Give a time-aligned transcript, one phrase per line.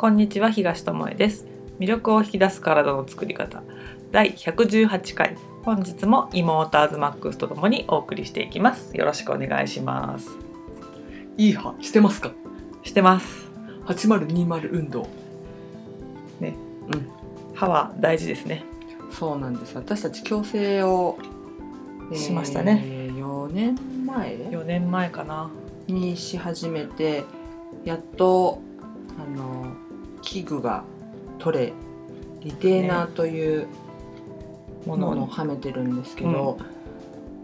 [0.00, 1.46] こんにちは東智恵です。
[1.78, 3.62] 魅力を引き出す体の作り方。
[4.10, 5.36] 第118回。
[5.62, 8.96] 本日もイモーターズマックスとともにお送りしていきます。
[8.96, 10.30] よろしくお願いします。
[11.36, 12.32] いい歯してますか？
[12.82, 13.50] してます。
[13.88, 15.06] 8020運動。
[16.40, 16.54] ね。
[16.90, 17.06] うん。
[17.52, 18.64] 歯は大事ですね。
[19.10, 19.76] そうなんです。
[19.76, 21.18] 私たち矯正を、
[22.14, 22.82] しましたね。
[22.86, 25.50] えー4年前？4年前かな。
[25.88, 27.24] にし始めて
[27.84, 28.62] やっと
[29.18, 29.74] あの
[30.22, 30.84] 器具が
[31.38, 31.72] 取れ
[32.40, 33.66] リテーナーという
[34.86, 36.58] ものをもはめてるんですけど、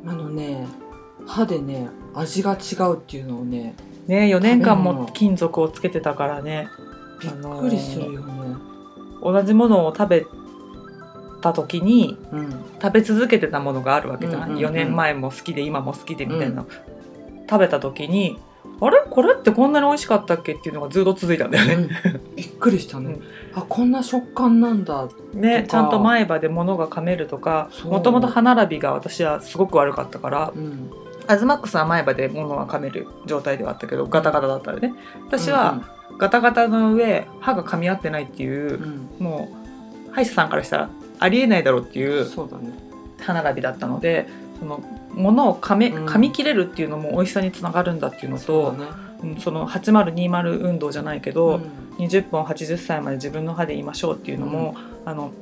[0.07, 0.67] あのね
[1.27, 3.75] 歯でね味が違うっていうのをね
[4.07, 6.69] ね4年間も金属をつけてたからね
[7.21, 8.57] びっくりするよね、
[9.23, 10.27] 同じものを食べ
[11.43, 12.51] た時にうん。
[12.81, 14.71] 食べ続けてたものがあるわけじゃない、うんうんうん。
[14.71, 16.67] 4年前も好きで今も好きでみたいな、
[17.49, 18.39] 食べた時に
[18.81, 19.01] あれ？
[19.09, 20.55] これってこんなに美味しかったっけ？
[20.55, 21.89] っていうのがずっと続いたんだよね。
[22.37, 23.15] びっくりしたね、
[23.55, 23.59] うん。
[23.59, 25.09] あこんな食感なんだ。
[25.33, 30.91] ねちゃんと前歯で物が噛めるとかもともと歯並びが私はすごく悪かったからうん。
[31.29, 34.93] アズマックスは前歯で物が噛める状態ではあったけどガタガタだったらね。
[35.27, 35.83] 私は
[36.19, 39.49] ガタガタの上歯が噛み合ってないっていううん、うんも
[40.11, 42.27] う歯医者さんからしたらありえないだろうっていう
[43.19, 46.07] 歯並びだったのでその物を噛めうん。
[46.07, 48.77] 噛み切れるっていうのも美味しさにつながるんだっていうのと、そ
[49.23, 55.33] うんその8020運動じゃないけど、うん20本80歳まで自分の歯で言いましょうっていうのも、あの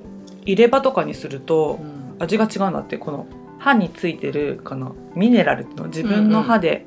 [0.45, 2.05] 入れ歯とかにするとうん。
[2.21, 3.27] 味が違うんだってこの
[3.59, 6.87] 歯についてるこのミネラルの自分の歯で、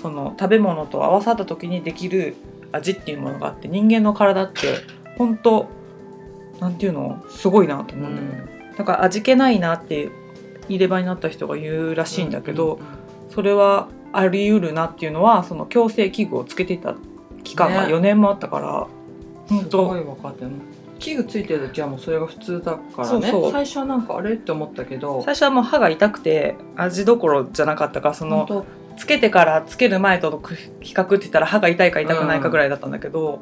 [0.00, 2.34] その食べ物と合わさった時にできる
[2.72, 4.76] 味っていうものがあって人間の体って
[5.18, 5.68] 本当
[6.58, 8.72] なんていうのすごいなと思うんだよね。
[8.78, 10.10] だから味気ないなって
[10.70, 12.80] 入れ歯になった人が言うらしいんだけど、
[13.28, 16.94] それはあり得るなっていうのはその矯正器具をつけていた
[17.44, 17.92] 期間がね。
[17.92, 18.86] 4年もあったから、
[19.48, 20.56] 本すご当い分かったよね
[21.02, 23.10] 器具ついてる時はもうそれが普通だからね。
[23.10, 23.52] そうそう。
[23.52, 25.20] 最初はなんかあれって思ったけど。
[25.24, 28.64] 最初はもう歯が痛くて味どころじゃなかったからその
[28.96, 30.40] つけてからつける前との
[30.80, 33.40] 比較って言ったら歯が痛いか痛くないかぐらいだったんだけど、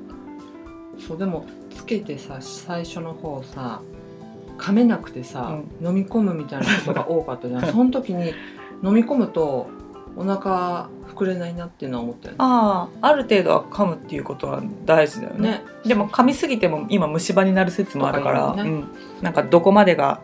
[1.07, 1.45] そうでも
[1.75, 3.83] つけてさ最初の方さ
[4.57, 7.67] 噛めなくてさ、飲み込むみたいなことが多かったじゃん。
[7.71, 8.33] その時に
[8.83, 9.69] 飲み込むと
[10.17, 12.37] お腹膨れないなっていうのは思ったよね。
[12.39, 15.51] ああある程度は噛むっていうことは大事だよね。
[15.51, 15.65] ね。
[15.85, 18.89] でも噛みすぎても今虫歯になる説もあるから、とかいうん、
[19.23, 20.21] なんかどこまでが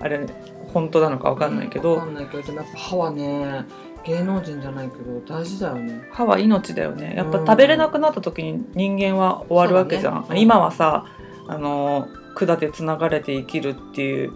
[0.00, 0.26] あれ
[0.72, 3.64] 本当なのか分かんないけど、わかんないけどでもやっぱ歯はね
[4.04, 6.02] 芸能人じゃないけど大事だよね。
[6.12, 7.14] 歯は命だよね。
[7.16, 7.46] やっぱうん。
[7.46, 10.40] 食べれなくなった時に人間は終わるわけじゃん、ね。
[10.40, 11.04] 今はさ
[11.48, 14.32] あの管でつながれて生きるっていう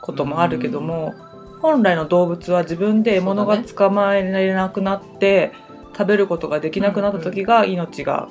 [0.00, 1.14] こともあるけども、
[1.60, 5.52] 本来の動物は自分で獲物が捕まえられなくなって、
[5.96, 8.28] 食べることができなくなった時が命が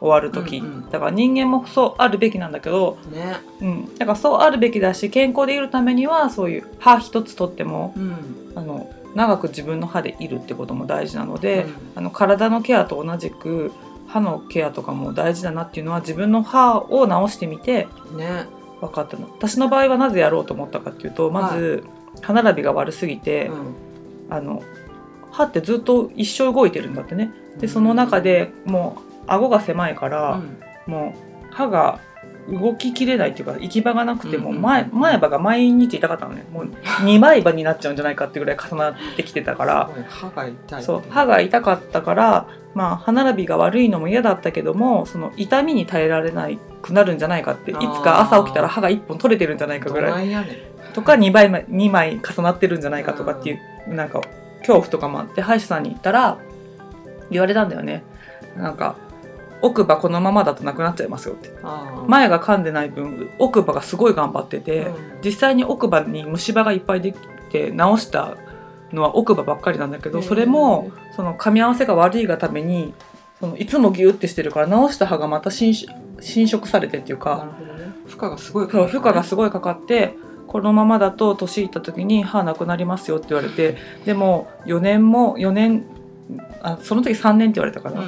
[0.00, 0.90] 終わる時、うんうん。
[0.90, 3.38] だから人間もそうあるべきなんだけど、ね。
[3.60, 8.52] うん、だからそうあるべきだし健康でいるためにはそういう歯一つ取ってもうん。
[8.54, 11.72] あの長く自分の歯でいるってことも大事なので、うん。
[11.96, 13.72] あの体のケアと同じく
[14.06, 18.46] 歯のケアとかも大事だなっていうのは自分の歯を直してみてね。
[18.80, 19.28] 分かったの。
[19.28, 21.82] 私の場合はなぜやろうと思ったかっていうとまず、
[22.20, 23.74] 歯並びが悪すぎて、うん。
[24.30, 24.62] あの
[25.30, 27.32] 歯ってずっと一生動いてるんだってね。
[27.58, 30.40] でその中でもう顎が狭いから、
[30.86, 31.14] も
[31.50, 32.00] う歯が
[32.50, 36.46] 動ききれないっていうか行き場がなくてもうんうん前前歯が毎日痛かったのね。
[36.50, 36.64] もう
[37.04, 39.90] 2枚歯になっちゃうんじゃないかってぐらい重なってきてたから。
[40.08, 46.48] 歯が痛いそう歯が痛かったから、まあ、歯並びが悪いのも嫌だったけどもその痛みに耐えられな
[46.82, 50.30] くなるんじゃないかっていつか朝起きたら歯が1本取れてるんじゃないかぐらい
[50.92, 54.20] とか2枚ま2枚重なってるんじゃないかとかっていうなんか
[54.60, 56.38] 恐怖とかもあって歯医者さんに行ったら
[57.30, 58.02] 言われたんだよね。
[58.56, 58.96] なんか
[59.60, 61.50] 奥歯このままだとなくなっちゃいますよって。
[62.06, 64.94] 前が噛んでない分奥歯がすごい頑張ってて、うん。
[65.24, 67.18] 実際に奥歯に虫歯がいっぱいでき
[67.50, 68.36] て直した
[68.92, 72.94] のは奥歯ばっかりなんだけどそれもその噛み合わせが悪いがために
[73.40, 75.74] そのいつもギュってしてるから直した歯がまた侵
[76.20, 77.92] 侵食されてっていうなかね。
[78.06, 80.16] 負荷がすごいかそうかる負荷がすごいかかって
[80.48, 85.84] このままだと年いった時に歯なくなりますよって言われてでも4年も4年
[86.62, 88.02] あその時3年って言われたから、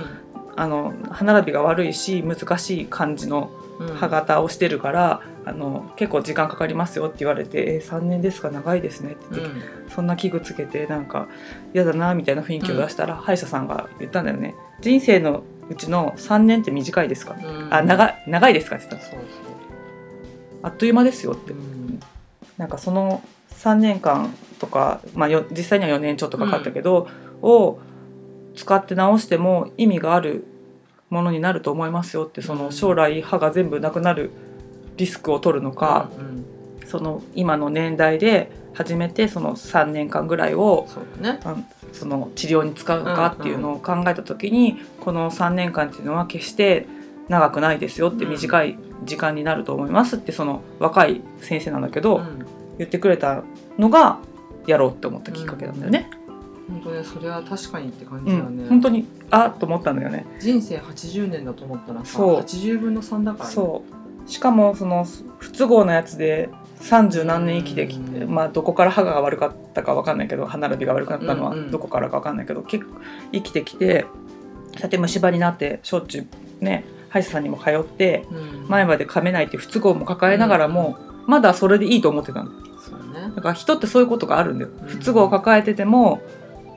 [0.56, 3.94] あの歯並びが悪いし難しい感じのうん。
[3.94, 8.50] 歯型をしてるから、あの結構時間かかりますよって言われて「えー、3年ですか？
[8.50, 9.54] 長いですね」って言って、
[9.88, 11.28] そんな器具つけてなんか
[11.72, 17.69] 嫌だなみたいな雰囲気を出したら、歯医者さんが言ったんだよね「人生のうちの3年って短いですか?」うん。
[17.75, 19.12] あ長い長いですか?」って言ったの。
[19.12, 19.25] そう
[20.62, 21.54] あっという間ですよ」って
[22.61, 23.23] なんかその
[23.53, 27.09] 3年間とか、まあ、よ実際には4年ちょっとかかったけど、
[27.41, 27.79] を
[28.55, 30.45] 使って直しても意味がある
[31.09, 32.59] ものになると思いますよってそうん。
[32.59, 34.31] の将来歯が全部なくなる
[34.99, 36.45] リスクを取るのか、うん
[36.87, 41.39] その今の年代で初めてその3年間ぐらいをそね。
[41.45, 46.87] あのその治療に使うのかっていうのを考えた時に、この3年間っていうのは決して
[47.31, 52.44] 長くないですよってうん短い時間になると思いますってその若い先生なんだけど、うん。
[52.77, 53.44] 言ってくれた
[53.79, 54.19] のが
[54.67, 56.11] やろうって思ったきっかけなんだよね。
[56.69, 60.27] 本当ねそれは確かにって感うんじだね、本当にあっと思ったんだよね。
[60.41, 62.41] 人生80年だと思ったらさそう。
[62.41, 63.55] 80分の3だからね。
[63.55, 63.85] そ
[64.26, 64.29] う。
[64.31, 65.06] しかもその
[65.38, 66.49] 不都合なやつで
[66.81, 68.35] 30何年生きてきて、うん。
[68.35, 71.71] まあどこから歯が悪かったか分かんないけど歯並びが悪くなったのはうんうん。
[71.71, 73.00] どこからか分かんないけど、結構
[73.33, 74.06] 生きてきて
[74.79, 76.26] さて虫歯になってしょっちゅ
[76.61, 78.69] うね歯医者さんにも通ってうん。
[78.69, 82.51] 前歯で噛めないっていう不都合も抱えながらも、まだそれでいいと思ってたの。
[83.35, 84.89] だから人ってそういうことがあるんだよ、うん。
[84.89, 86.23] 不都合を抱えてても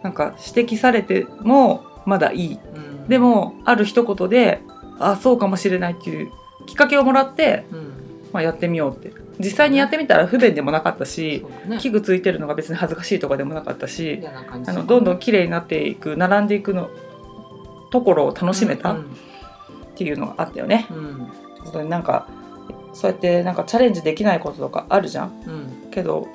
[0.03, 2.59] なんか指摘されてもまだいい。
[2.75, 3.07] うん。
[3.07, 4.61] でもある一言で
[4.99, 6.31] あそうかもしれないっていう
[6.65, 7.93] きっかけをもらってうん。
[8.33, 9.13] まあ、やってみようって。
[9.39, 11.77] 実際にやってみたら不便でもなかったしね。
[11.77, 14.21] 器具ついてるのが別に恥ずかしいとかでもなかったし
[14.67, 16.89] あのどんどん綺麗になっていく並んでいくの
[17.91, 18.93] ところを楽しめた。
[18.93, 19.17] っうん
[19.93, 20.87] ていうのがあったよね。
[20.91, 21.27] うん。
[21.71, 22.27] それなんか
[22.93, 25.43] そうやってなんかチャレンジできないこととかあるじゃん。
[25.45, 25.89] うん。
[25.91, 26.27] けど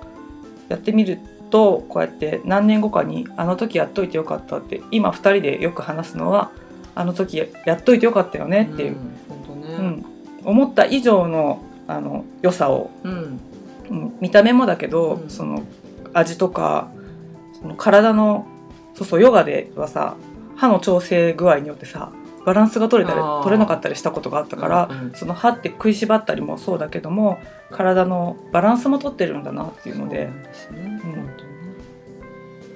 [0.68, 1.18] やってみる
[1.50, 6.50] とこうやって何年後かに「あの時やっといてよかった」って今2人でよく話すのは
[6.94, 8.94] 「あの時やっといてよかったよね」っていう、ん
[9.28, 9.74] 本当ね。
[9.78, 10.04] うん。
[10.44, 12.90] 思った以上のあの良さを。
[13.02, 13.40] うん。
[13.90, 14.16] うん。
[14.20, 15.30] 見た目もだけど、うん。
[15.30, 15.62] その
[16.12, 16.88] 味とか
[17.60, 18.46] その体の
[18.94, 20.16] そうそうヨガではさ
[20.56, 22.10] 歯の調整具合によってさ
[22.48, 25.14] バランスが取れたり取れなかったりしたことがあったから、うんうん。
[25.14, 27.38] その歯って食いしばったりもそうだけども
[27.70, 30.30] 体のバランスも取ってるんだなっていうので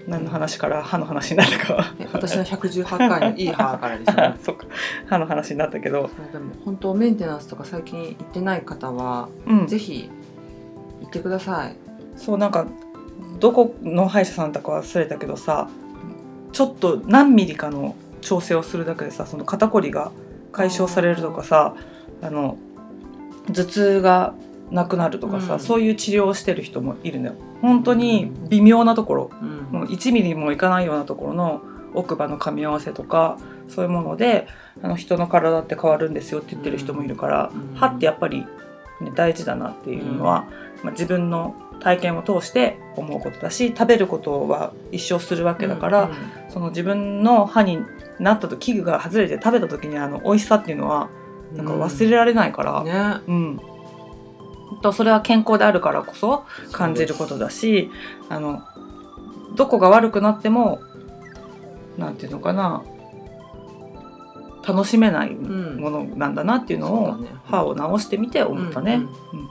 [0.07, 4.35] 何の話から歯の話になったか私の118回のいい歯からですね。
[4.45, 4.67] そっか。
[5.07, 10.11] 歯の話になったけど、でも本当メンテナンスとか最近行ってない方はうん、ぜひ
[11.01, 11.77] 行ってください。
[12.17, 12.67] そうなんか
[13.41, 15.69] どこの歯医者さんだか忘れたけどさ
[16.53, 20.11] ちょっと何ミリかの調整をするだけでさその肩こりが
[20.51, 21.75] 解消されるとかさ
[22.23, 22.57] あの
[23.53, 24.35] 頭痛が
[24.73, 25.61] なくなるとかさ、うん。
[25.61, 27.35] そういう治療をしてる人もいるのよ。
[27.61, 29.31] 本当に微妙なところ。
[29.41, 29.49] うん。
[29.71, 31.63] もう1ミリもいかないようなところの
[31.95, 33.37] 奥歯の噛み合わせとか
[33.69, 34.49] そういうもので
[34.83, 37.77] あの人の体って変わるんですよって言ってる人もいるから、うん。
[37.77, 38.47] 歯ってやっぱり、
[39.01, 40.47] ね、大事だなっていうのは、
[40.83, 46.11] まあ、自分の体験を通して思うことだし食べることは一生するわけだから、
[46.49, 47.81] その自分の歯に
[48.19, 51.11] なったと器具が外れて食べた時にあの美味しさっていうのは
[51.55, 53.20] なんか忘れられないから、ね。
[53.26, 53.61] うん。
[54.82, 57.91] とそれは健康であるからこそ感じることだし
[58.29, 58.62] あの
[59.55, 60.81] どこが悪くなっても
[61.99, 62.82] なんていうのかな
[64.67, 65.81] 楽しめないうん。
[65.81, 67.37] ものなんだなっていうのを、そうだね。
[67.44, 68.99] 歯を直してみて思ったね、う
[69.37, 69.41] ん。
[69.41, 69.49] うん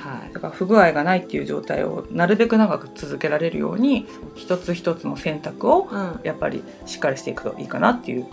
[0.00, 0.32] はい。
[0.32, 6.20] だから不具合がないっていう状態をなるべく長く続けられるように一つ一つの選択をうん。
[6.24, 8.26] やっぱりしっかりしていくといいかなっていう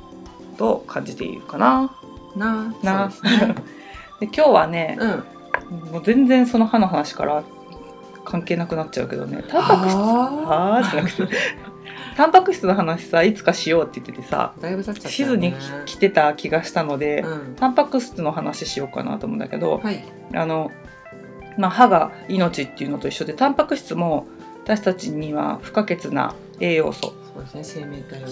[0.58, 1.96] とを感じているかな。
[2.36, 3.56] ななですね。
[4.20, 5.24] で今日はね、うん。
[5.92, 7.44] もう全然その歯の話から
[8.28, 11.38] 関係なくなっちゃうけどねタンパク質ははーじゃなくて
[12.18, 17.56] タンパク質の話さいつかしようって言っててさあだいぶ経っちゃったしずによね来てた気がしたので、うん。
[17.56, 20.04] タンパク質の話しようかなと思うんだけど、はい。
[20.34, 20.72] あの、
[21.58, 24.28] まあ、歯が命っていうのと一緒でタンパク質も
[24.64, 27.14] 私たちには不可欠な栄養素。
[27.34, 27.64] そうですね。
[27.64, 28.28] 生命体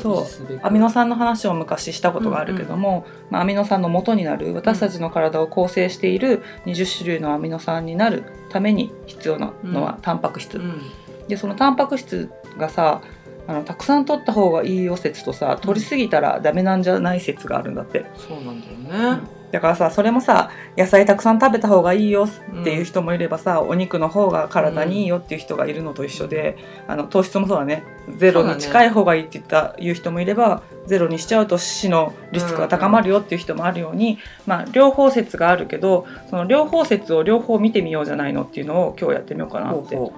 [0.64, 10.82] アミノ酸の話を昔したことがあるけども、まあ、アミノ酸の元になる私たちの体を構成している20種類のアミノ酸になるために必要なのはタンパク質、うん。
[11.28, 13.02] でそのタンパク質がさ
[13.48, 18.06] あのたくさん取った方がいいよ説とさ取りすぎたらダメなんじゃない説があるんだって。
[18.16, 19.22] そうなんだよね
[19.56, 26.58] だからさそれもさ野菜たくさん食べた方がいいよっていう人もいればさ、お肉の方が体にいいよっていう人がいるのと一緒で、
[26.90, 27.86] あの糖質もそうだね。
[28.18, 39.96] ゼロに近い方がいいって言った、いう人もいればゼロにしちゃうと死のリスクが高まるよっていう人もあるように、まあ、両方説があるけどその両方説を両方見てみようじゃないのっていうのを今日やってみようかなって。
[39.96, 40.14] ほうほ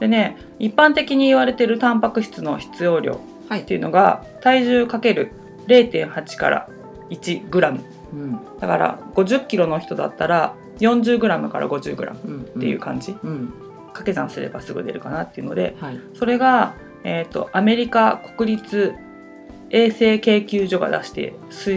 [0.00, 3.18] でね一般的に言われてるタンパク質の必要量う
[3.50, 5.32] はいっていうのが体重かける
[5.66, 6.68] 0.8から
[7.10, 8.38] 1グラムうん。
[8.58, 13.52] だから50キロの人だったら40グラムから50グラムうんっていう感じ、うん。
[13.88, 16.00] 掛け算すればすぐ出るかなっていうのではい。
[16.14, 16.74] それが、
[17.04, 18.94] えー、とアメリカ国立
[19.70, 21.76] 衛生研究所が出して推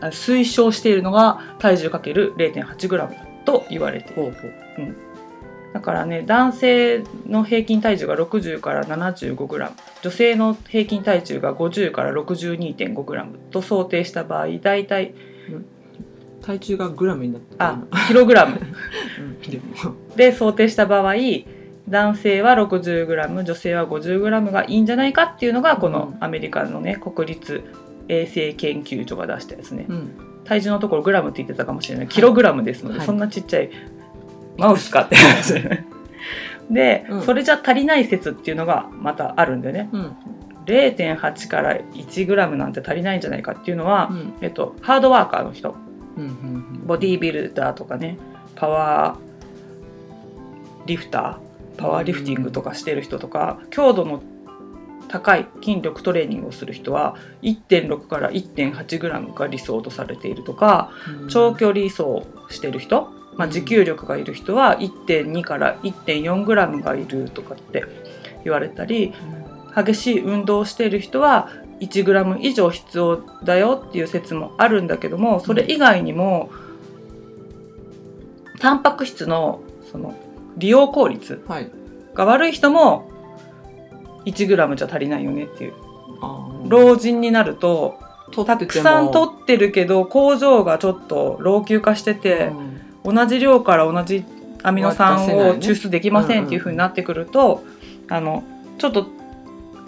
[0.00, 4.22] 推奨しているのが体重かける0.8グラムと言われている。
[4.22, 5.12] ほうほう。
[5.72, 9.72] だからね男性の平均体重が60から 75g
[10.02, 15.14] 女性の平均体重が50から 62.5g と想定した場合大体
[16.42, 17.56] 体重がグラムになってる。
[17.58, 18.60] あキログラム。
[19.18, 20.16] うん。
[20.16, 21.14] で想定した場合
[21.88, 27.62] 男性は 60g 女性は 50g がいいんじゃないかっていうのがこのアメリカのね国立
[28.08, 29.86] 衛生研究所が出したやつね。
[29.88, 30.10] うん。
[30.44, 32.08] 体重のところグラムって言ってたかもしれない。
[32.08, 33.06] キログラムですので、はい。
[33.06, 33.70] そんなちっちゃい
[34.58, 35.54] マウスかって話。
[36.70, 37.22] で、うん。
[37.22, 39.88] それじゃ足りない説っていうのがまたあるんだよね。
[39.92, 40.16] うん
[40.72, 44.34] 0.8から1グラムなんて足りないんじゃないかっていうのは、うん。
[44.40, 45.74] えっと、ハードワーカーの人。
[46.16, 48.18] うんうんボディービルダーとかね
[48.54, 54.22] パワーリフターパワーリフティングとかしてる人とか、強度の
[55.08, 60.90] 高い筋力トレーニングをする人は1.6から1.8グラムが理想とされているとか、
[61.22, 61.28] うん。
[61.28, 63.52] 長距離走をしてる人、まあ、うん。
[63.52, 67.84] 持久力がいる人は1.2から1.4グラムがいるとかって
[68.44, 69.14] 言われたり
[69.74, 71.48] 激しい運動をしている人は
[71.80, 76.50] 1グラム以上必要だよっていう説もあるんだけどもそれ以外にも
[78.60, 79.60] タンパク質の
[79.90, 80.14] その
[80.56, 81.70] 利用効率はい。
[82.14, 83.10] が悪い人も
[84.24, 85.74] 1グラムじゃ足りないよねっていう。
[86.68, 87.98] 老人になると
[88.46, 92.52] たくさん取ってるけど工場がちょっと老朽化してて、
[93.04, 93.16] うん。
[93.16, 94.24] 同じ量から同じ
[94.62, 97.64] アミノ酸を抽出できませんっていう風になってくると、
[98.08, 98.44] あの
[98.78, 99.06] ちょっと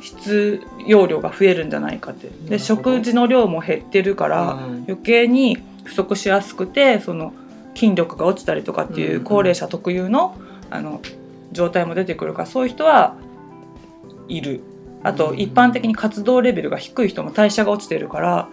[0.05, 2.29] 必要量が増えるんじゃないかって。
[2.51, 4.85] で食事の量も減ってるから、うん。
[4.87, 7.33] 余計に不足しやすくてその
[7.75, 10.37] 筋力が落ちたりとかっていう高齢者特有の,、
[10.71, 11.01] あの
[11.53, 13.17] 状態も出てくるからそういう人は
[14.29, 14.61] いる。
[15.03, 15.41] あとうん。
[15.41, 18.49] 一般的に活動レベルが低い人も代謝が落ちてるから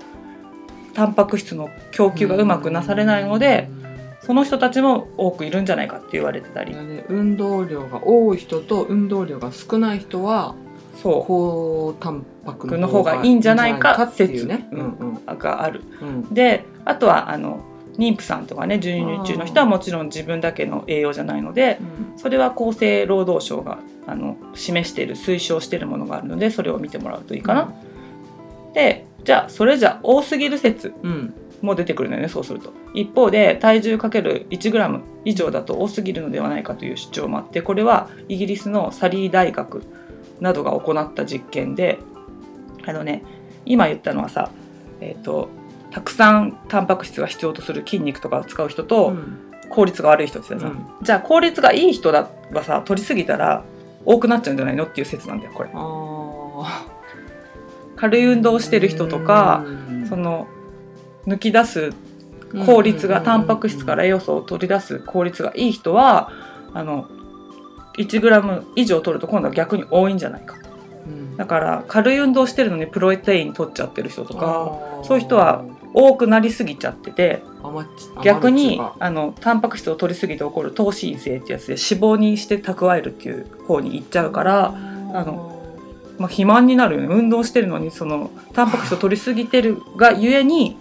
[0.93, 3.69] タンパク質の供給がうまくなされないので、
[4.21, 6.95] その人たちも多くいるんじゃないかって言われてたりうん。
[6.95, 10.55] で運動量が多い人と運動量が少ない人は
[11.01, 14.67] そ高タンパクの方がいいんじゃないかっていうね。
[14.69, 15.19] 説うんうん。
[15.27, 15.81] うがある。
[16.01, 16.33] うん。
[16.33, 17.61] であとはあの
[17.97, 21.79] 妊婦さんとかね授乳中の人はもちろん自分だけの栄養じゃないので
[22.15, 27.73] それは厚生労働省があの示している推奨しているものがあるのでそれを見てもらうといいかな。
[28.73, 31.33] でじゃあそれじゃ多すぎる説うん。
[31.61, 32.73] も出てくるのよねそうすると。
[32.93, 39.83] 一方で体重かける 1g 以上だと多すぎるのではないかという主張もあってこれはイギリスのサリー大学
[40.41, 41.99] などが行った実験で
[42.85, 43.23] あのね
[43.65, 44.51] 今言ったのはさ
[44.99, 45.49] えっ、と
[45.91, 49.47] たくさんタンパク質が必要とする筋肉とかを使う人と、うん。
[49.69, 50.87] 効率が悪い人って言ってたじゃん。
[50.97, 51.05] うん。
[51.05, 53.63] じゃあ効率がいい人だはさ取りすぎたら
[54.05, 55.69] 多くなっちゃうんじゃないのっていう説なんだよこれ。
[55.73, 56.87] あ
[57.95, 60.07] 軽い運動をしてる人とかうん。
[60.07, 60.47] その
[61.25, 61.93] 抜き出す
[62.65, 66.31] 効率がタンパク質から栄養素を取り出す効率がいい人は
[66.73, 67.07] あの
[67.97, 70.55] 1g 以上取ると今度は逆に多いんじゃないか。
[71.05, 71.37] うん。
[71.37, 77.43] だから軽い運動してるのにプロテイン取っちゃってる人とかそういう人は多くなりすぎちゃってて
[78.23, 84.71] 逆にあのタンパク質を取りすぎて起こる糖心性ってやつで脂肪にして蓄えるっていう方に行っちゃうから、あ
[85.23, 85.51] の
[86.17, 87.07] まあ、肥満になるよね。
[87.07, 90.77] 運動してるのにそのタンパク質を取りすぎてるがゆえに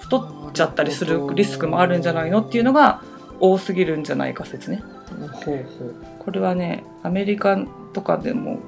[0.00, 3.02] 太っちゃったりするリスクもあるんじゃないのっていうのが
[3.40, 4.82] 多すぎるんじゃないか説ね。
[5.14, 5.94] ほうほう。
[6.18, 7.58] これはねアメリカ
[7.92, 8.58] とかでも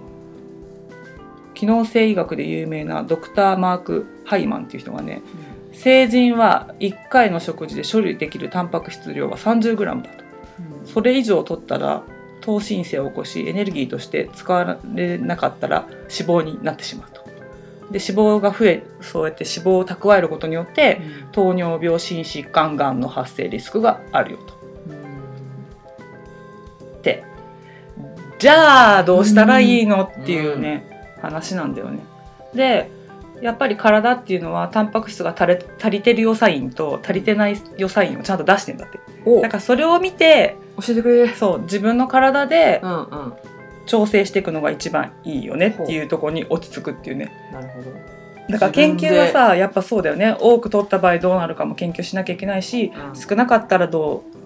[1.54, 5.23] 機能性医学で有名なドクター・マーク・ハイマンっていう人がね
[5.73, 10.25] 成人は1回の食事で処理できるタンパク質量は 30g だと。
[10.85, 12.02] それ以上取ったら
[12.40, 17.23] 糖心性を起こしエネルギーとして使われなかったら脂肪になってしまうと。
[17.90, 21.00] で脂肪が増えそうやって脂肪を蓄えることによって
[21.33, 24.58] 糖尿病心疾患がんの発生リスクがあるよと。
[26.99, 27.25] って。
[28.38, 30.88] じゃあどうしたらいいのっていうね、
[31.23, 32.00] 話なんだよね。
[32.55, 32.90] で
[33.40, 38.99] やっぱり体っていうのはタンパク質が足れ足りてる良サインと足りてない良サインをちゃんと出してんだって。
[39.25, 39.40] お。
[39.40, 41.28] だからそれを見て教えてくれ。
[41.28, 42.83] そう自分の体で
[43.87, 47.33] 調整していくのが一番いいよねっていうところに落ち着くっていうね。
[47.52, 47.90] なるほど。
[48.50, 50.37] だから研究はさやっぱそうだよね。
[50.40, 53.17] 多く取った場合どうなるかも研究しなきゃいけないし、うん。
[53.17, 54.38] 少なかったらどう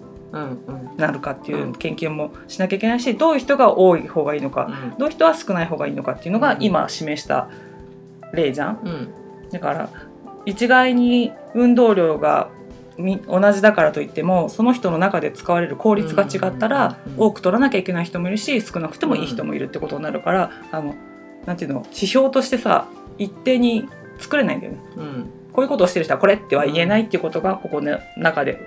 [0.97, 1.73] なるかっていううん。
[1.75, 4.99] 研究もしなきゃいけないしどういう人が多い方がいいのか、うん。
[4.99, 6.63] どういう人は少ない方がいいのかっていうのがうん。
[6.63, 7.49] 今示した
[8.33, 8.81] 例じゃん。
[8.85, 9.15] うん。
[9.51, 9.91] だから
[10.47, 12.49] 一概に運動量が
[12.99, 20.95] み同じだからといってもその人の中で使われる効率が違ったら多く取らなきゃいけない人もいるし少なくてもいい人もいるってことになるからあの
[21.47, 24.79] なんていうの指標としてさ一定に作れないんだよね。
[24.97, 25.31] うん。
[25.53, 28.59] こういうことをしてる人はこれっては言えないっていうことがここの中で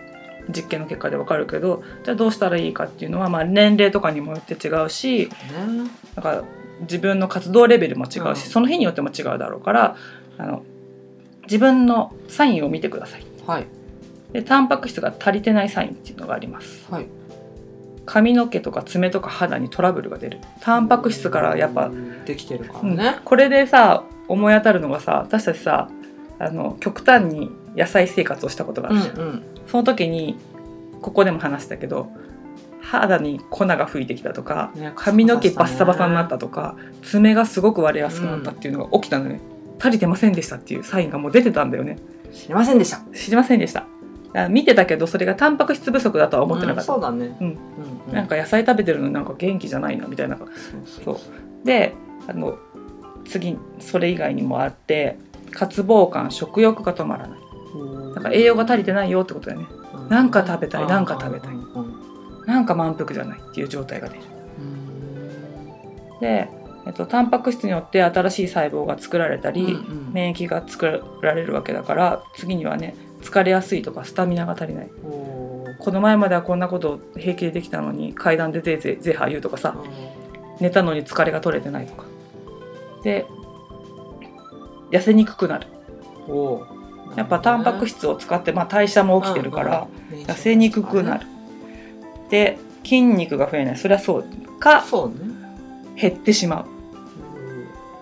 [0.50, 5.30] 実験の結果でわかるけどじゃあどうしたらいいかっていうのは、まあ、年齢とかにもよって違うしね。
[5.68, 5.90] なん
[6.22, 6.44] か
[6.82, 8.36] 自分の活動レベルも違うし、うん。
[8.36, 9.96] その日によっても違うだろうから
[10.38, 10.64] あの
[11.44, 13.26] 自分のサインを見てください。
[13.46, 13.68] はい。
[14.34, 16.86] でタンパク質が足りてないサインっていうのがあります。
[16.92, 17.08] はい。
[18.06, 20.40] 髪の毛とか爪とか肌にトラブルが出る。
[20.62, 21.90] タンパク質からやっぱ、
[22.26, 25.90] できてるからうんね、これでさ思い当たるのがさ私たちさ
[26.40, 30.38] あの極端に野菜生活をしたことがあうんるじゃん、うんその時に
[31.02, 32.12] ここでも話したけど
[32.82, 39.40] 肌に粉が吹いてきたとかね髪の毛バッサバサになったとか爪がすごく割れやすくなったっていうのが起きたのね、
[39.80, 41.98] 足りてませんでしたっていうサインがもう出てたんだよね。
[42.34, 43.02] 知りませんでした。
[43.14, 43.86] 知りませんでした。
[44.36, 47.38] あ見てたけどそれがタンパク質不足だとは思ってなかった、うんそうだね。
[47.40, 47.48] うん。
[47.48, 47.58] うん
[48.08, 48.14] うん。
[48.14, 50.38] なんか野菜食べてるのになんか元気じゃないなみたいな。
[50.86, 51.18] そう。
[51.66, 51.94] で
[52.28, 52.58] あの
[53.26, 55.18] 次それ以外にもあって
[55.52, 57.40] 渇望感食欲が止まらない
[58.14, 59.68] だから栄養が足りてないよってことだよね。
[59.94, 60.10] うん。
[60.10, 61.56] なんか食べたいなんか食べたい。
[62.46, 64.22] なんか満腹じゃないっていう状態が出る。
[64.60, 66.20] うん。
[66.20, 66.50] で、
[66.86, 70.14] えっと、タンパク質によって新しい細胞が作られたり、うんうん。
[70.14, 74.90] 免疫が作られるわけだから次にはね疲れやすいとかスタミナが足りない。
[75.80, 79.76] この前まではこんなこと平気でできたのに階段でぜいぜいぜいは言うとかさ
[80.60, 82.06] 寝たのに疲れが取れてないとか。
[83.04, 83.26] で
[84.92, 85.68] 痩せにくくなる
[87.16, 90.26] やっぱタンパク質を使って、まあ、代謝も起きてるからうんうん。
[90.26, 91.28] 痩せにくくなる。
[92.30, 93.78] で筋肉が増えない。
[93.78, 94.26] それはそう
[94.60, 95.16] かそうね。
[95.96, 96.68] 減ってしま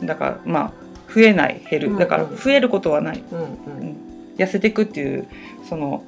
[0.02, 0.06] う。
[0.06, 1.94] だからまあ増えない減うんうん。
[1.94, 3.24] るだから増えることはない。
[3.32, 3.98] うんうん。
[4.38, 5.28] 痩せていくっていう
[5.70, 6.04] その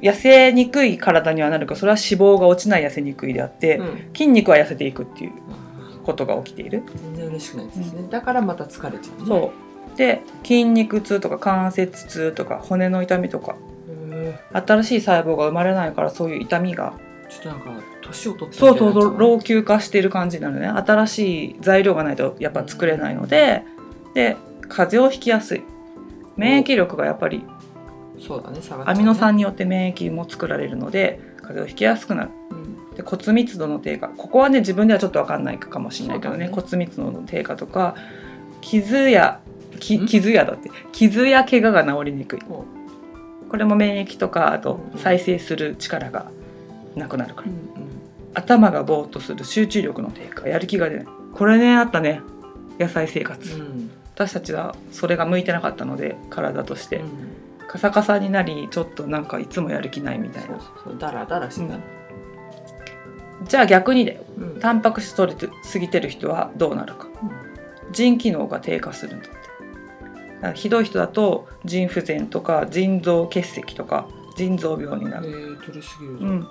[0.00, 4.10] 痩せにくい体にはなるかそれは脂肪が落ちない痩せにくいであって、うん。
[4.14, 5.32] 筋肉は痩せていくっていう
[6.04, 6.82] ことが起きている。
[6.94, 8.08] 全然嬉しくないですね。
[8.10, 9.26] だからまた疲れちゃうね。
[9.26, 13.56] そうで筋肉痛とか関節痛とか骨の痛みとか。
[14.10, 16.92] へ新しい細胞が生まれないからそういう痛みが。
[16.92, 20.68] ーちょっとなんか年を取ってそうそうそう老老朽化してる感じになるね。
[20.68, 23.64] 新しい材料がないとやっぱ作れないので
[24.14, 24.36] で
[24.68, 25.62] 風邪をひきやすい。
[26.36, 27.44] 免疫力がやっぱり
[28.18, 32.30] そうだね下がっアミノ酸によって免疫も作られるので風邪をひきやすくなる。
[32.50, 32.94] うん。
[32.94, 34.08] で骨密度の低下。
[34.08, 36.52] ここはね自分ではちょっと分かんないかもしれないけどねね。
[36.52, 37.94] 骨密度の低下とか
[38.60, 39.40] 傷や
[39.78, 40.70] きん傷やだって。
[40.92, 42.40] 傷や怪我が治りにくい。
[42.40, 42.64] ほ
[43.48, 44.98] これも免疫とかあとうん。
[44.98, 46.30] 再生する力が
[46.96, 47.72] なくなるから、うん
[48.34, 51.06] 頭がぼーっとする集中力の低下やる気が出ない。
[51.34, 52.22] これねあったね。
[52.78, 53.90] 野菜生活、うん。
[54.14, 57.08] 私たちはそれが向いてなかったので体として、うん。
[57.68, 60.48] カサカサになりちょっとなんかいつもやる気ないみたいな。
[60.48, 60.98] そうそうそう。
[60.98, 61.76] だらだらしてた。
[63.46, 64.22] じゃあ逆にだよ。
[64.38, 64.60] うん。
[64.60, 67.08] タンパク質取れてすぎてる人はどうなるか。
[67.92, 69.28] 腎機能が低下するんだ
[70.54, 76.48] ひどい人だと腎不全とか腎臓結石とか腎臓病になえる、ー取りすぎるうん、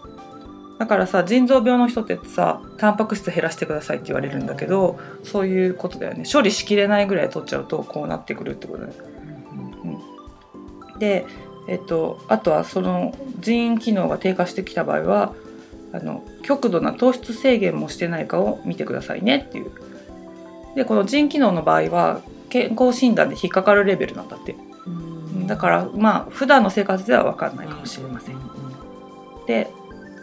[0.79, 6.23] だからさ腎臓病の人ってさタンパク質減らしてくださいって言われるんだけどそういうことだよね。
[6.31, 8.93] 処理しきれないぐらい取っちゃうとこうなってくるってことだよ
[11.01, 11.25] で、
[11.67, 15.33] えっと、あとはその腎機能が低下してきた場合は
[15.93, 19.71] あの極度な糖質制限もしてないかを見てくださいねっていう。
[20.75, 24.55] でこの腎機能の場合は健康診断で引っかかるレベルなんだって。
[24.85, 25.47] うん。
[25.47, 28.35] だからまあ普段の生活では分かんないかもしれません。
[29.47, 29.71] で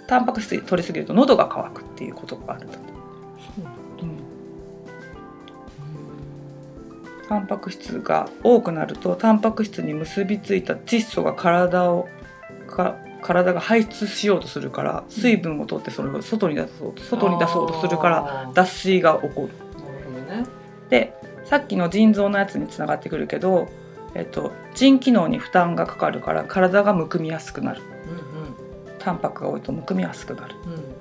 [0.06, 2.78] タンパク質取りすぎると喉が渇くっていうことがあるんだ
[7.28, 12.08] タンパク質が多くなるとタンパク質に結びついた窒素が体を
[12.66, 19.67] か体が排出しようとするから水分を取ってそれを外に出そうと外に出そうとするから脱水が起こる。
[21.48, 23.68] さっきの腎臓のやつにつながってくるけど、
[24.14, 27.82] えっと、腎機能に負担がかかるから体がむくみやすくなる。
[28.98, 30.54] タンパクが多いとむくみやすくなる。
[30.66, 30.72] うん。
[30.72, 30.98] うん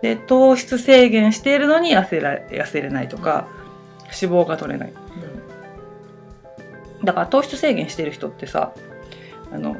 [0.00, 3.48] で糖質制限しているのに痩せら痩せれないとか
[4.04, 4.92] 脂肪が取れない。
[7.02, 8.72] だから糖質制限してる人ってさ
[9.52, 9.76] あの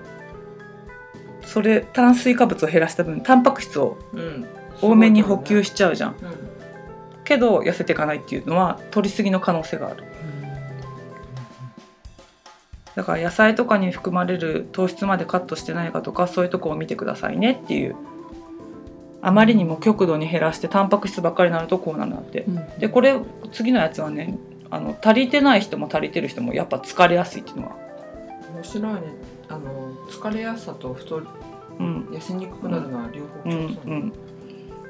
[1.42, 4.20] それ炭水化物を減らした分タンパク質をうん。
[4.20, 4.48] うん
[4.80, 6.47] 多めに補給しちゃうじゃん、うん
[7.28, 10.04] けど痩せていかないっていうのは取りすぎの可能性がある。
[12.94, 17.96] だから野菜とかに含まれる糖質までカットしてないかとかそういうとこを見てくださいねっていう。
[19.20, 22.44] あまりにも極度に減らしてタンパク質ばっかりになるとこうなるなって。
[22.48, 22.78] うん。
[22.78, 23.14] でこれ
[23.52, 24.38] 次のやつはね
[24.70, 27.76] あの足りてない人も足りてる人もやっぱ疲れやすいっていうのは、
[28.54, 29.00] 面白いね。
[29.48, 31.26] あの疲れやすさと太り
[31.78, 32.08] うん。
[32.10, 34.12] 痩せにくくなるのは両方うん共通うん、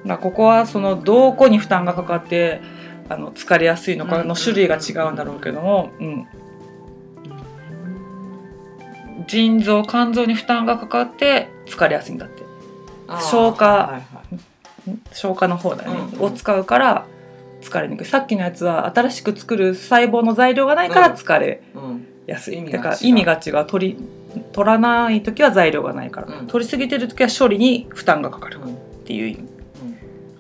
[0.07, 2.61] だここはそのどこに負担がかかって
[3.09, 6.27] あの疲れやすいのかの種類が違うんだろうけども、うん、
[9.27, 12.43] 腎臓肝臓に負担がかかって疲れやすいんだって。
[13.09, 14.39] 消化はいはい
[15.13, 17.07] 消化の方だよね、うんを使うから
[17.61, 18.07] 疲れにくい。
[18.07, 22.07] さっきのやつは新しく作る細胞の材料がないから疲れうん。
[22.27, 22.83] やすい、意味が違う。
[22.85, 23.67] だから意味が違う。
[23.67, 23.99] 取り
[24.53, 26.47] 取らない時は材料がないから、うん。
[26.47, 29.58] 取りすぎてる時は処理に負担がかかるうんっていう意味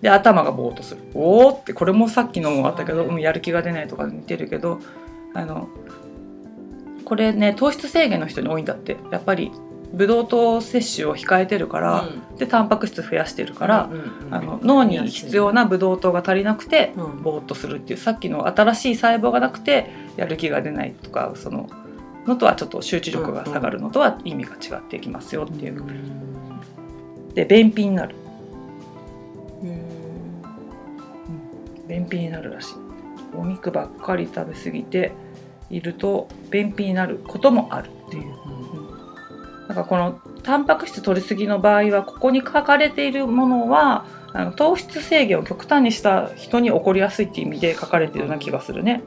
[0.01, 1.01] で頭がぼーっとする。
[1.15, 4.81] おおってこれもさっきのもあったけど、そうやる気が出ないとか似てるけど
[5.35, 5.69] あの
[7.05, 8.97] これね糖質制限の人に多いんだって。
[9.11, 9.51] やっぱり
[9.93, 12.05] ブドウ糖摂取を控えてるから、
[12.37, 13.91] でタンパク質増やしてるから、
[14.31, 17.23] あの脳に必要なブドウ糖が足りなくてうん。
[17.23, 17.99] ぼーっとするっていう。
[17.99, 21.71] さっきの新しい細胞がなくてやる気が出ないとかその
[22.27, 25.83] のとはちょっと集中力が下がるのとは意味が違ってきますよっていう。
[27.33, 28.15] で便秘になる
[31.89, 32.75] 便秘になるらしい。
[33.37, 35.13] お肉ばっかり食べ過ぎて
[35.71, 38.35] いると便秘になることもあるっていう。
[39.69, 49.03] なんかこのタンパク質取りすぎの場合はここに書かれているものはあの糖質制限を極端にした人に起こりやすいっていう意味で書かれてるような気がするね。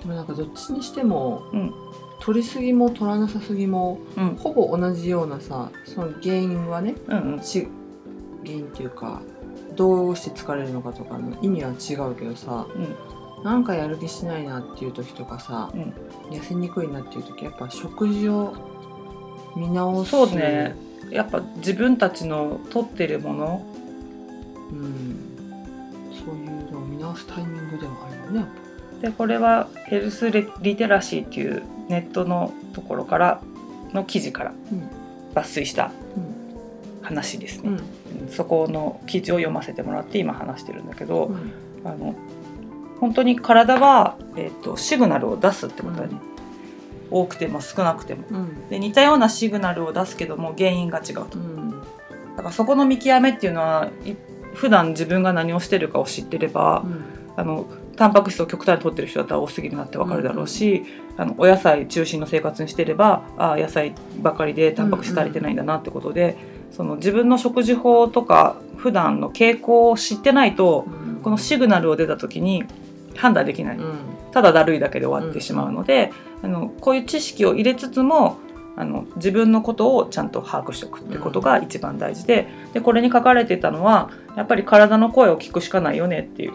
[0.00, 1.74] でもなんかどっちにしても、うん。
[2.20, 4.36] 取りすぎも取らなさすぎもうん。
[4.36, 7.42] ほぼ同じようなさその原因はねうんうん。
[7.42, 7.66] し
[8.44, 9.20] 原因っていうか
[9.80, 12.94] どうして疲れるのかとかの意味は違うけどさうん
[13.42, 15.94] なんかやる気しないなっていう時とかさ、うん。
[16.30, 18.54] 痩せにくいなっていう時やっぱ食事を
[19.56, 20.10] 見直す。
[20.10, 20.76] そうね。
[21.10, 23.66] やっぱ自分たちの取ってるもの。
[24.70, 25.30] うん。
[26.22, 28.48] そういうのを見直すタイミングでもあるよねやっ
[29.00, 33.40] でこれはヘルスレリテラシーっていうネットのところから
[33.92, 34.52] の記事から
[35.34, 36.22] 抜粋したぱ
[37.00, 41.52] 話ですね、うんうんそこの記事を読ませてもらって今話してるんだけど、うん。
[41.84, 42.14] あの
[43.00, 46.16] 本当に体は、えー、とシグナルを出すってことだね、
[47.10, 48.24] 多くても少なくても。
[48.30, 48.68] うん。
[48.68, 51.38] で似たようなシグナルを出すけども原因が違うと。
[51.38, 51.70] うん。
[51.70, 51.76] だ
[52.36, 54.14] からそこの見極めっていうのはい
[54.54, 56.84] 普段自分が何をしてるかを知ってれば、
[57.36, 60.84] あのタンパク質を極端に取ってる人だったら多すぎるなってわかるだろうし、
[61.16, 66.36] あのお野菜中心の生活にしてればあ野菜ばかりでタンパク質足りてないんだなってことで、
[66.70, 71.20] その自分の食事法とか普段の傾向を知ってないとうん。
[71.22, 72.64] このシグナルを出た時に
[73.14, 73.98] 判断できない、うん。
[74.32, 78.38] ただだるいだけで終わってしまうので、あのこういう知識を入れつつも
[78.76, 86.54] あの自分のことをちゃんと把握しておくってことが一番大事ででこれに書かれてたのはやっぱり体の声を聞くしかないよねっていう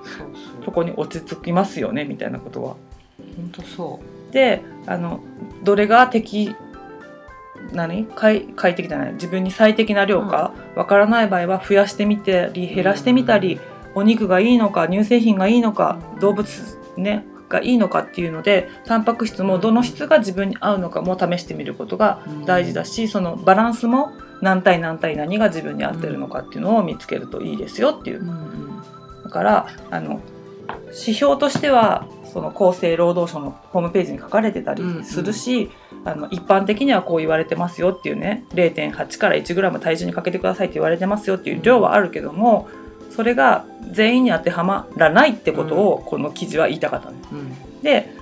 [0.64, 2.76] そこに落ち着きますよねみたいなことは。
[3.36, 4.00] 本当そ
[4.32, 5.20] であの
[5.64, 6.56] どれが適
[7.74, 8.06] 何？
[8.06, 9.14] 快快適じゃない？
[9.14, 10.54] 自分に最適な量か？
[10.76, 13.60] わからない場合は増やしてみたり減らしてみたり、
[13.96, 16.20] お肉がいいのか乳製品がいいのか、うん。
[16.20, 16.48] 動物
[16.98, 28.22] ねがいいのかっていうのでタンパク質もどの質が自分に合うのかも試してみることがう大事だし、そのバランスも何対何対何が自分に合ってるのかっていうのを見つけるといいですよっていう。
[28.22, 29.24] うんうん。
[29.24, 30.22] だからあの
[30.86, 35.70] 指標としてはその厚生労働省のホームページに書かれてたりするし、
[36.06, 42.70] あの一般的にはこう言われてますよっていうね0.8から 1g 体重にかけてくださいって言われてますよっていう量はあるけども、
[43.10, 47.82] それが全員に当てはまらないってことをこの記事は言いたかったの、うん。
[47.82, 48.14] で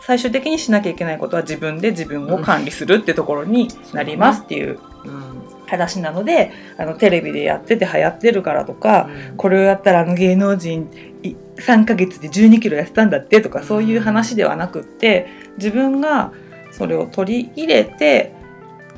[0.00, 5.38] 最終的にしなきゃいけないことは自分で自分を管理するってところになりますっていううん。
[5.68, 10.88] 話なのであのテレビでやってて流行ってるからとか、これをやったらあの芸能人
[11.22, 15.28] い3ヶ月で1 2キロ痩せたんだってとかそういう話ではなくって
[15.58, 16.32] 自分が
[16.78, 18.32] それを取り入れて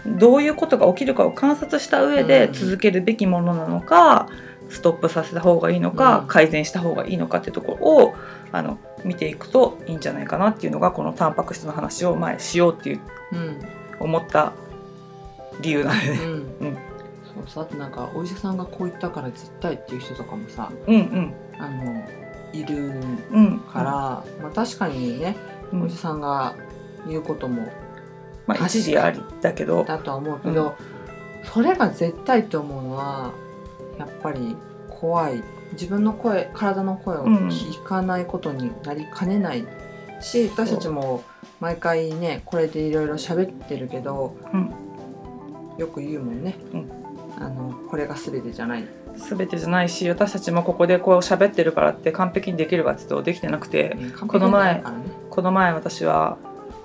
[0.07, 2.53] どういうことが起きるかを観察した上でうん。
[2.53, 4.29] 続けるべきものなのか、
[4.69, 6.27] ストップさせた方がいいのか、うん。
[6.27, 8.15] 改善した方がいいのかっていうところを
[8.53, 13.01] あの見ていくといいんじゃないかなっていうのがこのタンパク質の話を前しようっていう
[13.33, 13.59] うん。
[13.99, 14.53] 思った
[15.61, 16.19] 理由なんでね。
[16.19, 16.33] うん。
[16.33, 16.75] うん。
[16.75, 21.35] そうそうあとなんかお医者さんがこう言ったから絶対っていう人とかもさうんうん。
[21.59, 22.05] あの
[22.53, 23.01] いる
[23.33, 23.61] うん。
[23.61, 23.83] から、
[24.43, 25.37] まあ確かにね、
[25.73, 25.83] うん。
[25.83, 26.55] お医者さんが
[27.07, 27.69] 言うことも
[28.47, 29.85] まあ一理ありだけど。
[29.85, 30.77] だとは思うけど、
[31.45, 33.33] それが絶対って思うのは
[33.99, 34.57] やっぱり
[34.89, 35.43] 怖い。
[35.73, 39.65] 自分の声体の声を聞かないことになりかねない
[40.21, 41.23] し、私たちも
[41.61, 44.75] 毎回ねこれでいろいろ喋ってるけど、うん。
[45.79, 46.91] よく言うもんね、うん。
[47.39, 48.85] あのこれが全てじゃない。
[49.17, 54.83] 全てじゃないし私たちもここでこう喋ってるからって完璧にできるかっていうとできてなくてこの前
[55.29, 56.39] この前私は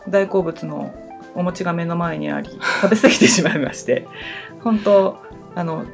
[0.09, 0.93] 大好物の
[1.35, 2.49] お餅が目の前にあり
[2.81, 4.07] 食べ過ぎてしまいまして
[4.63, 5.17] 本当
[5.55, 5.85] あの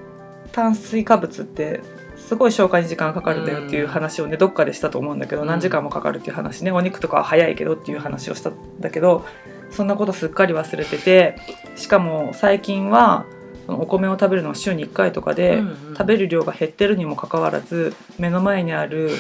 [0.52, 1.82] 炭水化物って
[2.18, 5.48] すごい消化に時間かかるんだよっていう話をねどっかでしたと思うんだけどうん。
[5.48, 6.72] 何時間もかかるっていう話ね。
[6.72, 9.26] お肉とかは早いけどっていう話をしたんだけど
[9.70, 11.38] そんなことすっかり忘れてて
[11.76, 13.26] しかも最近は
[13.68, 15.62] お米を食べるのは週に1回とかで、
[15.98, 19.12] 食べる量が減ってるにもかかわらず目の前にある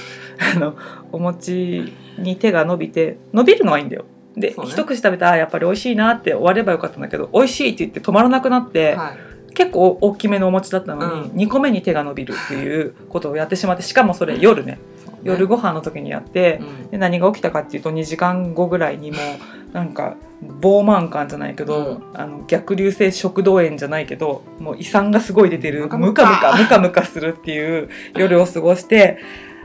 [0.56, 0.76] あの
[1.12, 4.06] お餅に手が伸びて伸びるのはいいんだよ。
[4.36, 4.56] で、ね。
[4.66, 9.32] 一口食べたらあやっぱり美味しいなって終わればよかったんだけど美味しいって言って止まらなくなって、はい。
[9.54, 11.36] 結構大きめのお餅だったのに、うん。
[11.36, 14.74] 2個目に手が伸びるっていうことをやってしまってしかもそれ夜ね。
[14.74, 14.80] ね。
[15.24, 16.92] 夜ご飯の時にやってう、ん。
[16.92, 20.16] で何が起きたかっていうと2時間後ぐらいにもうなんか
[20.62, 22.04] 膨満感じゃないけど、うん。
[22.14, 29.20] あの逆流性食道炎じゃないけどもう胃酸がすごい出てるムカムカムカムカするっていう夜を過ごして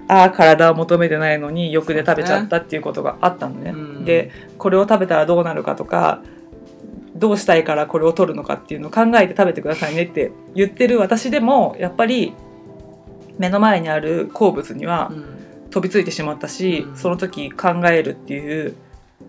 [0.09, 3.71] ああ体を求めてないのに欲で食べちゃったっていうことがあったのね。
[3.71, 4.05] うん。
[4.05, 6.23] でこれを食べたらどうなるかとか
[7.17, 12.35] どうしたいからこれを取るのかっていうのを考えて食べてくださいねって言ってる私でもやっぱり
[13.39, 15.37] 目の前にある好物にはうん。
[15.69, 16.97] 飛びついてしまったし、うん。
[16.97, 18.77] その時考えるっていう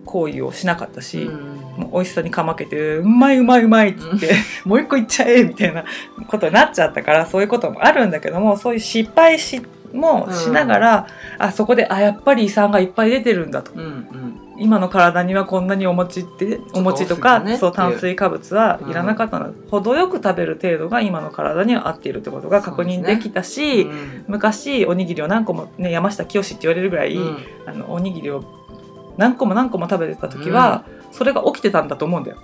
[0.05, 1.57] 行為をしなかったし、うん。
[1.77, 4.33] もう美味しさにかまけて「うまいうまいうまい」っつって、
[4.65, 5.85] もう一個いっちゃえみたいな
[6.27, 9.61] ことになっちゃったからそういうこともあるんだけどもそういう失敗し
[9.93, 13.71] もしながら、あそこであやっぱり胃酸がいっぱい出てるんだと。
[13.73, 14.39] うんうん。
[14.59, 24.25] 今の体にはこんなにお餅ってお餅とか、ねそう炭水化物はいらなかったの、程よく食べる程度が今の体には合っているってことが確認できたし、うん。
[24.27, 27.37] 昔おにぎりを何個も、ね、山下清って言われるぐらい、うん。
[27.65, 28.43] あのおにぎりを
[29.17, 32.37] 何個も何個も食べてた時は、それが起きてたんだと思うんだよ、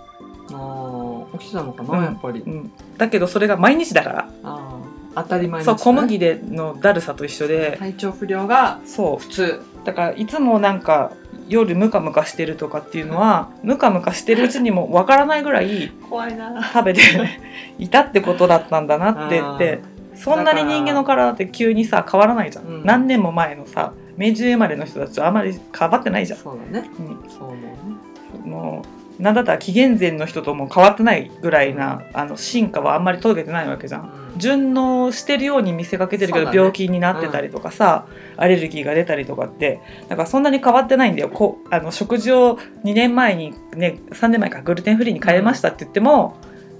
[0.52, 2.42] ああ起きてたのかな、うんやっぱり。
[2.42, 9.24] うん、だけどそれが毎日だから、ああ当たり前そう小麦でのだるさと一緒で、体調不良がそう。
[9.24, 11.12] 普通だからいつもなんか
[11.50, 16.64] 夜ムカムカしてるとかっていうのはムカムカしてるうちにもわからないぐらい怖いな。
[16.74, 17.02] 食べて
[17.78, 19.82] いたってことだったんだなって言って
[20.16, 22.86] そんなに人間の体って急にさ変わらないじゃん、うん。
[22.86, 26.90] 何年も前のさ明治生まれの人たちとあまり変わってないじゃん、そうだね。
[27.00, 27.30] うん。
[27.30, 27.76] そうね。
[28.46, 34.32] もうなんだったら紀元前の人とも変わってないぐらいなあの進化はあんまり遂げてないわけじゃん。
[34.34, 34.40] うん。
[34.40, 41.30] 順応してるように見せかけてるけど、病気になってたりとかさ、アレルギーが出たりとかってだからそんなに変わってないんだよ。
[41.30, 46.36] こうあの食事を2年前にね3年前かグルテンフリーに変えましたって言っても、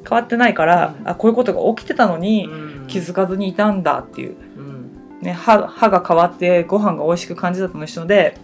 [0.10, 1.08] 変わってないから、うん。
[1.08, 2.88] あこういうことが起きてたのにうん。
[2.88, 4.92] 気づかずにいたんだっていう、うん。
[5.22, 8.38] ね、歯歯が変わってご飯が美味しく感じたのと一緒で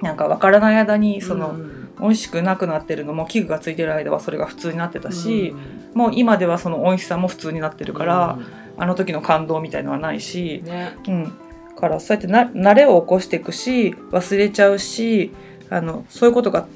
[0.00, 5.54] なんか分からない間にその、うん美味しくなくなってるのも器具がついてる間はそれが普通になってたし
[5.94, 5.98] う、ん。
[5.98, 8.38] もう今ではその美味しさも普通になってるから。
[8.38, 10.96] うあの時の感動みたいのはないしん、ね。
[11.06, 11.32] うん、
[11.76, 15.32] からそうやってな慣れを起こしていくし忘れちゃうし
[15.68, 16.66] あのそういうことが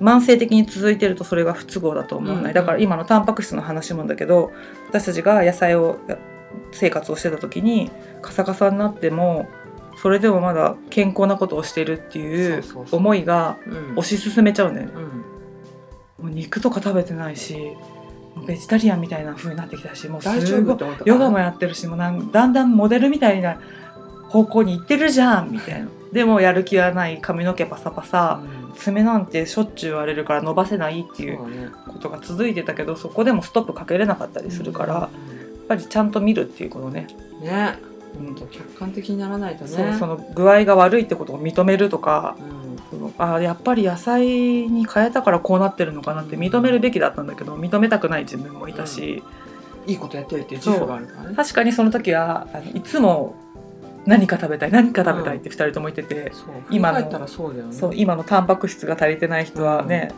[0.00, 2.54] 慢性的に続いてるとそれが不都合だと思わない、うん。
[2.54, 4.50] だから今のタンパク質の話もだけど
[4.88, 5.98] 私たちが野菜を
[6.72, 7.90] 生活をしてた時に
[8.22, 9.46] カサカサになっても
[9.96, 13.74] それでもまだ健康なことをしてるっていう思いがうん。
[13.96, 14.92] 推し進めちゃうんだよね。
[14.94, 14.98] う
[16.22, 16.24] ん。
[16.24, 17.56] もう肉とか食べてないし
[18.46, 23.60] ベジタリアンみたいな風になってきたしもう大丈すごヨガもやってるしもうなんだんだんモデルみたいな
[24.28, 25.88] 方向に行ってるじゃんみたいな。
[26.12, 28.66] でもやる気はない髪の毛パサパサうん。
[28.76, 35.08] 爪なんてしょっちゅう割れるから伸ばせないっていうことが続いてたけどそこでもストップかけれなかったりするから、やっ
[35.66, 37.06] ぱりちゃんと見るっていうことね、
[37.40, 39.70] うんねうんほんと客観的にならないとね。
[39.70, 42.76] そうその具合が悪いってことを認めるとかうん。
[42.90, 49.22] そのあやっぱり野菜に変えたからこうなってるのかなって認めるべきだったんだけど認めたくない自分もいたし、
[49.86, 50.60] いいことやってるっていう。
[50.60, 51.36] 自負があるからね。
[51.36, 53.34] 確かにその時はあのいつも
[54.06, 56.48] 何か食べたい何か食べたいって2人とも言ってて、そう。
[56.70, 57.90] 今のそうだよね。
[57.94, 60.12] 今のタンパク質が足りてない人はね、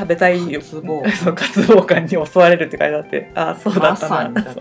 [0.00, 3.30] 食べたいよ渇望 そう渇望感に襲われるって書いてあって。
[3.34, 4.30] ああそうだったな。
[4.30, 4.54] まだか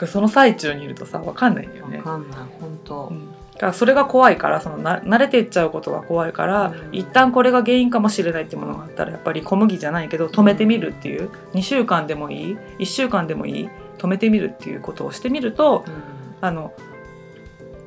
[0.00, 1.98] らその最中にいるとさ分かんないんだよね。
[1.98, 2.02] わ。
[2.04, 3.08] かんない本当。
[3.10, 3.28] うん。
[3.54, 6.94] だからそれが怖いからそのな慣れていっちゃうことが怖いから、うん。
[6.94, 11.30] 一旦これが原因かもしれないってものがあったらやっぱり小麦じゃないけど止めてみるっていう。
[11.54, 13.68] 2週間でもいい？1週間でもいい？
[13.98, 15.94] 止めてみるっていうことをしてみるとうん。
[16.40, 16.72] あの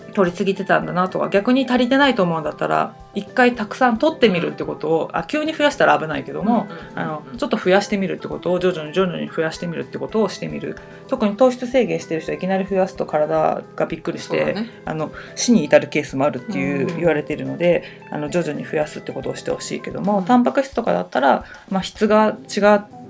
[0.10, 10.78] 取りすぎてたんだなとか逆に足りてないと思うんだったら一回たくさん取ってみるってことをあ急に増やしたら危ないけども、あのちょっと増やしてみるってことを徐々に徐々に増やしてみるってことをしてみる。
[11.08, 14.70] 特に糖質制限してる人はいきなり増やすと体がびっくりして、ね。
[14.86, 20.26] あの死に至るケースもあるっていううん言われているので、あの徐々に増やすってことをしてほしいけども、うん。
[20.26, 22.60] タンパク質とかだったら、まあ、質が違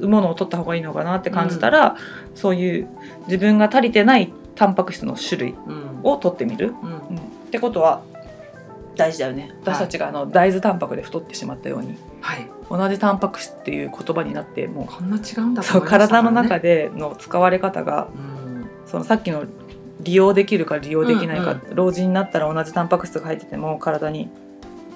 [0.01, 1.97] うものを取った方がいいのかなって感じたら、
[2.35, 2.87] そういう
[3.25, 5.99] 自分が足りてないタンパク質の種類うん。
[6.03, 6.89] を取ってみる、うん。
[6.91, 7.17] うん。
[7.17, 7.19] っ
[7.49, 8.03] てことは
[8.97, 9.55] 大事だよね。
[9.61, 12.45] 私たちがあの大豆タンパクで太ってしまったようにはい。
[12.69, 18.69] 同じタンパク質っていう言葉になってもこんな違うんだうそう体の中ででの使われ方がうん。
[18.85, 19.45] そのさっきの
[20.01, 24.29] 利用できるか利用できないか、うん老人になったら同じタンパク質が入ってても体に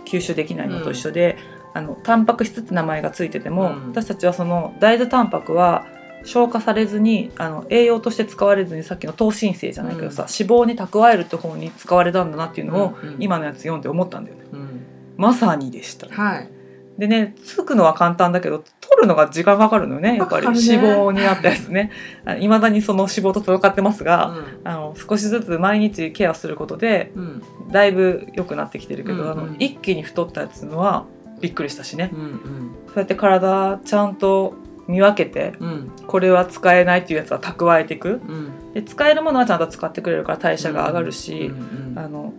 [0.05, 1.37] 吸収できないのと一緒で、
[1.73, 3.87] あのタンパク質って名前がついてても、うん。
[3.91, 5.85] 私たちはその大豆タンパクは
[6.23, 10.29] 消化されずにあの栄養として使われずにさっきの糖新生じゃないけどさ、うん。
[10.29, 13.15] 脂肪に蓄えるって方に使われたんだなっていうのを、うんうん。
[13.19, 14.45] 今のやつ読んで思ったんだよね。
[14.51, 14.85] うん。
[15.17, 16.07] まさにでした。
[16.07, 16.49] はい。
[16.97, 20.45] でねつくのは簡単だけど取るのが時間かかるのよねやっぱり。
[20.45, 21.91] 脂肪になったやつね。
[22.39, 24.45] いまだにその脂肪と戦ってますが、うん。
[24.63, 27.41] あの少しずつ毎日ケアすることでうん。
[27.71, 29.31] だいぶ良くなってきてるけど、うんうん。
[29.31, 31.05] あの一気に太ったやつのは
[31.41, 32.11] びっくりしたしね。
[32.13, 32.75] うんうん。
[32.87, 34.53] そうやって体ちゃんと
[34.87, 35.91] 見分けてうん。
[36.07, 38.21] これは使えないっていうやつは蓄えていく。
[38.27, 38.73] うん。
[38.73, 42.33] で使えるものはちゃんと使ってくれるから代謝が上がるし、うんうんあの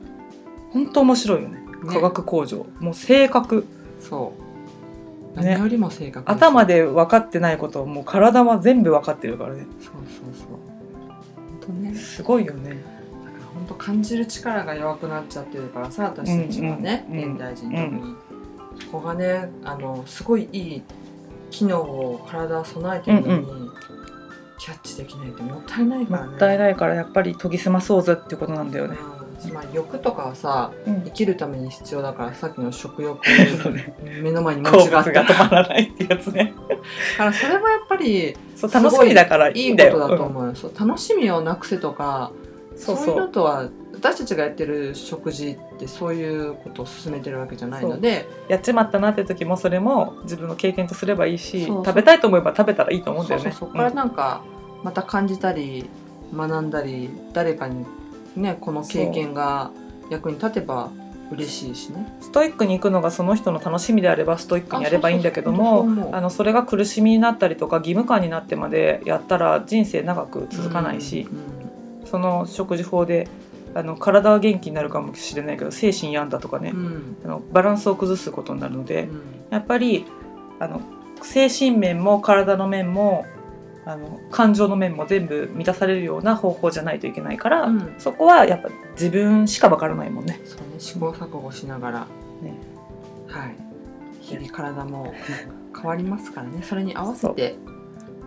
[0.73, 1.65] 本当面白いよね。
[1.85, 1.93] ね。
[1.93, 3.65] 科学工場、もう性格。
[4.01, 4.33] そ
[5.37, 5.41] う。
[5.41, 5.51] ね。
[5.51, 9.67] 何よりも正確頭でで分かってないことをもう体は全部分かってるからね。
[9.81, 10.49] そうそうそう。
[10.49, 11.95] 本当ね。
[11.95, 12.71] すごいよね。
[12.71, 12.81] だか
[13.39, 17.33] ら本当感じる力が弱くなっちゃってるからさ私たちはね、うんうん。
[17.35, 18.15] 現代人特に、
[18.81, 20.83] そこがねあのすごいいい
[21.55, 23.73] 機能を体は備えてるのに、うん
[24.57, 26.29] キャッチできないってもったいないからね。
[26.29, 28.97] もったいないからやっぱり研ぎ澄まそうぜってことなんだよね、
[29.45, 29.53] うん。
[29.53, 31.03] まあ、欲とかはさうん。
[31.03, 33.21] 生きるために必要だからさっきの食欲
[34.23, 35.11] 目の前に好文字があった。
[35.11, 36.55] 物が止まらないってやつね。
[37.19, 42.33] からそれもやっぱりそう楽しみだからいいいこいんだよとだと思うよ、そう楽しみをなくせとか
[42.73, 42.95] うんそう。
[42.95, 48.27] うそううのとは私たちがやってる食事ってそういうことを進めてるわけじゃないので。
[48.49, 53.53] やっちまったなって時もそれも自分の経験とすればいいし食べたいと思えば食べたらいいと思うんだよね。
[53.53, 54.43] そこからなんか
[54.83, 55.89] また感じたり
[56.35, 57.87] 学んだり誰かに
[58.37, 59.71] ねこの経験が
[60.11, 60.91] 役に立てば
[61.31, 62.17] 嬉しいしね。
[62.21, 71.65] ストイックに行くのがその人の楽しみであればストイックにやればいいんだけどもあのそれが苦しみになったりとか義務感になってまでやったら人生長く続かないし、うん。
[72.07, 73.29] その食事法で
[73.75, 77.17] あの体は元気になるかもしれないけど精神病んだとかね、うん。
[77.25, 79.23] あのバランスを崩すことになるので、うん。
[79.51, 80.07] やっぱり
[80.61, 80.81] あの
[81.23, 83.27] 精神面も体の面も
[83.87, 87.95] あの感情の面も全部満たされるような方法じゃないといけないから、うん。
[87.99, 90.41] そこはやっぱ自分しかわからないもんね。
[90.45, 92.07] そうね試行錯誤しながら、
[92.43, 92.55] ね。
[93.27, 93.57] はい。
[94.21, 95.13] 日々体も
[95.75, 96.63] 変わりますからね。
[96.63, 97.57] それに合わせて。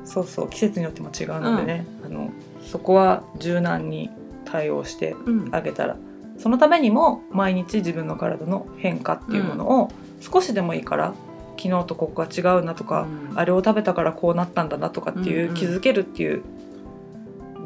[0.03, 0.27] そう。
[0.27, 2.29] そう季節によっても違うのでね、あの
[2.62, 4.12] そこは柔軟に
[4.49, 5.49] 対応してうん。
[5.51, 5.97] あげたら
[6.38, 11.13] そのためにも毎日自分の体の変化っていうものを少しでもいいから
[11.57, 13.39] 昨日とここが違うなとか、うん。
[13.39, 15.55] あれを食べたからこうなったんだなとかっていう、うんうん。
[15.55, 16.43] 気づけるっていう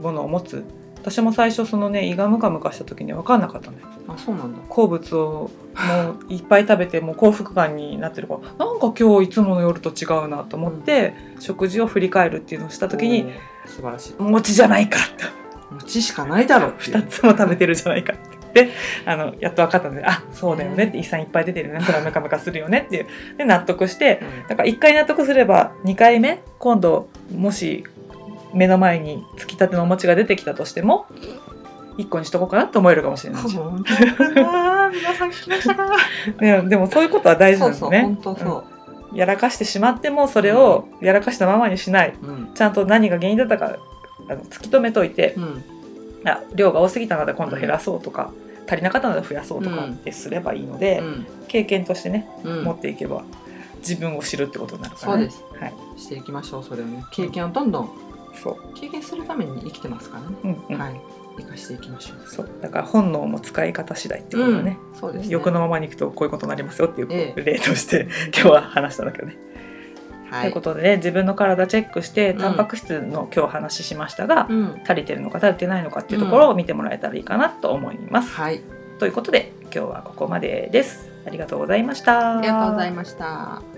[0.01, 0.63] ものを持つ。
[0.97, 3.87] 私も最初そのね胃がムカムカした時に分かんなかったのよ。
[4.07, 4.59] あそうなんだ。
[4.69, 13.31] 好物をもういっぱい食べてもう幸福感になってるからなんか今日いつもの夜と違うなと思って、食事を振り返るっていうのをした時に
[13.65, 14.15] 素晴らしい。
[14.21, 15.40] 餅じゃないかって
[15.71, 18.69] 餅しかないだろう2つも食べてるじゃないかって。
[19.05, 21.85] あのやっと分かったのであそうだよねって胃酸いっぱい出てるよね。
[21.85, 23.07] それはムカムカするよねっていう。
[23.37, 24.47] で納得してうん。
[24.47, 27.85] だから1回納得すれば2回目今度もし
[28.53, 31.05] 目の前につきたてのお餅が出てきたとしても
[31.97, 33.57] 1個にしとこうかなと思えるかもしれないし。
[33.57, 35.75] 皆さん聞きました。
[35.75, 35.85] か
[36.39, 38.17] ででもそういうことは大事なそうんですね。
[38.21, 38.65] そう本当そ
[39.11, 39.15] う。
[39.15, 39.17] ん。
[39.17, 42.51] やらかしてしまってもそれをやらかしたままにしない、ううん。
[42.53, 43.77] ちゃんと何が原因だったか
[44.29, 45.63] あの突き止めといて、うん。
[46.25, 48.31] あ量が多すぎたので今度減らそうとか、
[48.67, 51.25] 足りなかったので増やそうとかうんってすればいいので、うん。
[51.47, 52.63] 経験としてねうん。
[52.63, 53.23] 持っていけば
[53.77, 55.29] 自分を知るってことになるからね。
[55.29, 55.59] そうです。
[55.59, 57.03] はい、していきましょうそれをね。
[57.11, 57.89] 経験をどんどん
[58.41, 60.81] そう、経験するために生きてますからね、うんうん。
[60.81, 61.01] はい。
[61.37, 62.27] 生かしていきましょう。
[62.27, 62.49] そう。
[62.61, 65.31] だから本能も使い方次第ってことだね、うんそうですね。
[65.31, 67.41] 欲のままにいくとこういうことになりますよっていうええ。
[67.41, 69.37] 例として今日は話したんだけどね。
[70.31, 78.33] というはいことでね自分の体チェックしてうんタンパク質の今日話しましたが、うん足りてるのか足りてないのかっていうところを見てもらえたらいいかなと思います。
[78.33, 78.61] はい
[78.99, 81.09] ということで今日はここまでです。
[81.25, 82.37] ありがとうございました。
[82.37, 83.70] ありがとうございました